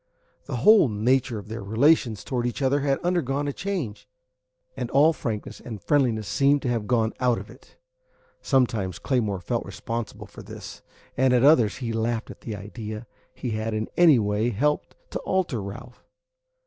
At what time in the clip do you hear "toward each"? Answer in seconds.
2.23-2.63